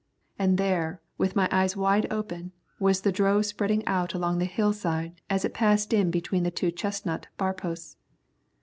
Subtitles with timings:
[0.39, 5.21] And there, with my eyes wide open, was the drove spreading out along the hillside
[5.29, 7.97] as it passed in between the two chestnut bar posts.